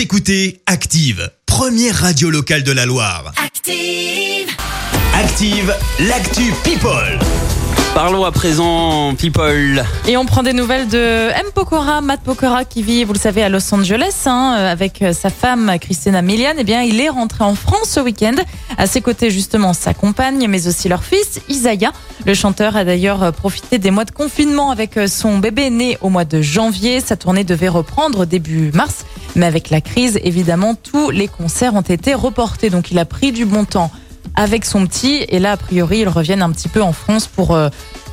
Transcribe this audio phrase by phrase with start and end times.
[0.00, 3.34] Vous écoutez Active, première radio locale de la Loire.
[3.36, 4.48] Active.
[5.14, 5.76] Active,
[6.08, 7.18] l'actu People.
[7.94, 9.84] Parlons à présent, people.
[10.08, 11.42] Et on prend des nouvelles de M.
[11.54, 15.70] Pokora, Matt Pokora, qui vit, vous le savez, à Los Angeles, hein, avec sa femme
[15.78, 16.54] Christina Milian.
[16.56, 18.36] Eh bien, il est rentré en France ce week-end.
[18.78, 21.92] À ses côtés, justement, sa compagne, mais aussi leur fils, Isaiah.
[22.24, 26.24] Le chanteur a d'ailleurs profité des mois de confinement avec son bébé né au mois
[26.24, 27.00] de janvier.
[27.00, 29.04] Sa tournée devait reprendre début mars.
[29.36, 32.70] Mais avec la crise, évidemment, tous les concerts ont été reportés.
[32.70, 33.90] Donc, il a pris du bon temps
[34.34, 35.24] avec son petit.
[35.28, 37.68] Et là, a priori, ils reviennent un petit peu en France pour, euh,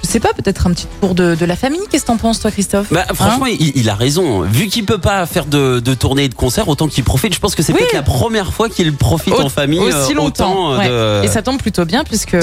[0.08, 1.82] je sais pas, peut-être un petit tour de, de la famille.
[1.90, 4.42] Qu'est-ce que t'en penses, toi, Christophe Bah, franchement, Hein il, il a raison.
[4.42, 7.34] Vu qu'il peut pas faire de, de tournée et de concert, autant qu'il profite.
[7.34, 7.80] Je pense que c'est Oui.
[7.80, 10.52] peut-être la première fois qu'il profite Au- en famille aussi euh, longtemps.
[10.70, 10.78] autant euh,
[11.20, 11.22] ouais.
[11.22, 11.26] de.
[11.26, 12.38] Et ça tombe plutôt bien puisque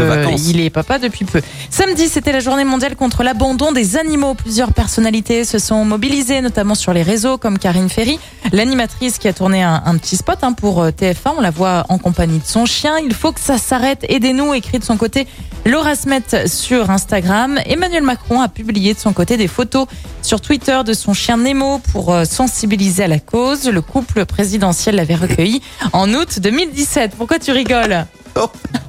[0.47, 1.41] il est papa depuis peu.
[1.71, 4.35] Samedi, c'était la journée mondiale contre l'abandon des animaux.
[4.35, 8.19] Plusieurs personnalités se sont mobilisées, notamment sur les réseaux, comme Karine Ferry,
[8.53, 11.33] l'animatrice qui a tourné un, un petit spot hein, pour euh, TF1.
[11.39, 12.97] On la voit en compagnie de son chien.
[13.05, 14.05] Il faut que ça s'arrête.
[14.09, 15.27] Aidez-nous, écrit de son côté
[15.67, 17.59] Laura Smet sur Instagram.
[17.65, 19.87] Emmanuel Macron a publié de son côté des photos
[20.21, 23.69] sur Twitter de son chien Nemo pour euh, sensibiliser à la cause.
[23.69, 27.13] Le couple présidentiel l'avait recueilli en août 2017.
[27.17, 28.05] Pourquoi tu rigoles?
[28.35, 28.84] J'imaginais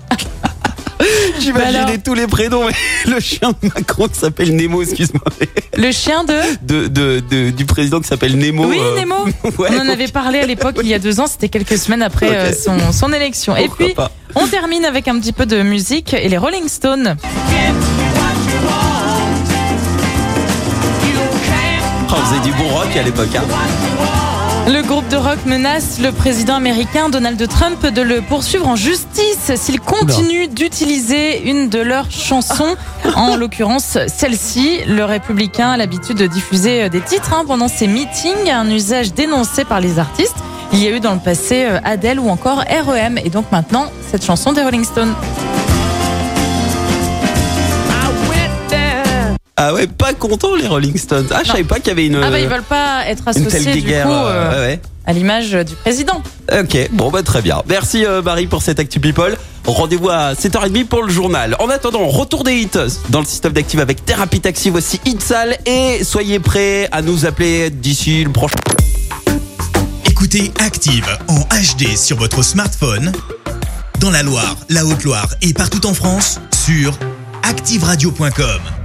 [1.53, 2.63] Bah alors tous les prénoms,
[3.07, 5.23] le chien de Macron qui s'appelle Nemo, excuse-moi.
[5.77, 8.65] Le chien de De, de, de- du président qui s'appelle Nemo.
[8.67, 9.15] Oui, euh, Nemo.
[9.57, 12.01] ouais, On en avait parlé à l'époque, il y a deux ans, c'était quelques semaines
[12.01, 13.55] après euh, son, son élection.
[13.55, 14.11] Et puis, pas.
[14.35, 17.15] on termine avec un petit peu de musique et les Rolling Stones.
[22.07, 23.35] Oh, on faisait du bon rock à l'époque.
[23.35, 24.34] hein.
[24.67, 29.51] Le groupe de rock menace le président américain Donald Trump de le poursuivre en justice
[29.55, 32.75] s'il continue d'utiliser une de leurs chansons,
[33.15, 34.79] en l'occurrence celle-ci.
[34.87, 39.13] Le républicain a l'habitude de diffuser euh, des titres hein, pendant ses meetings, un usage
[39.13, 40.37] dénoncé par les artistes.
[40.73, 43.91] Il y a eu dans le passé euh, Adele ou encore REM et donc maintenant
[44.09, 45.13] cette chanson des Rolling Stones.
[49.57, 51.27] Ah ouais, pas content les Rolling Stones.
[51.31, 52.21] Ah, je savais pas qu'il y avait une.
[52.21, 54.05] Ah bah ils veulent pas être associés du guerre.
[54.05, 54.81] coup euh, euh, ouais, ouais.
[55.05, 56.21] à l'image du président.
[56.51, 57.61] Ok, bon bah très bien.
[57.69, 59.37] Merci euh, Marie pour cette Actu People.
[59.65, 61.55] Rendez-vous à 7h30 pour le journal.
[61.59, 62.69] En attendant, retour des hits
[63.09, 64.69] dans le système d'Active avec Thérapie Taxi.
[64.69, 68.59] Voici Hitsal et soyez prêts à nous appeler d'ici le prochain.
[70.05, 73.13] Écoutez Active en HD sur votre smartphone,
[74.01, 76.99] dans la Loire, la Haute-Loire et partout en France, sur
[77.43, 78.84] activeradio.com.